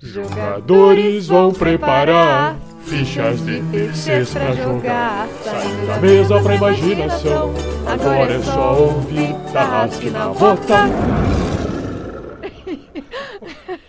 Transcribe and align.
jogadores 0.00 1.26
vão 1.28 1.52
preparar 1.52 2.56
fichas 2.84 3.44
de 3.44 3.60
terceiros 3.62 4.32
pra 4.32 4.52
jogar. 4.54 5.28
Saindo 5.42 5.86
da 5.86 5.98
mesa 5.98 6.40
pra 6.40 6.54
imaginação. 6.54 7.54
Agora 7.86 8.34
é 8.34 8.42
só 8.42 8.78
ouvir 8.78 9.34
Tarrasque 9.52 10.10
na 10.10 10.24
Rota. 10.26 10.86